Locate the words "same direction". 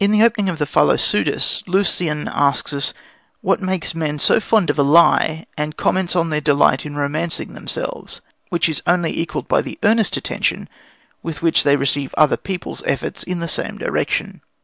13.46-14.40